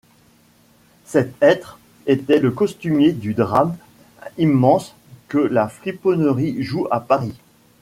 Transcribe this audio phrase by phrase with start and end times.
[1.05, 3.77] Cet être était le costumier du drame
[4.39, 4.95] immense
[5.27, 7.35] que la friponnerie joue à Paris.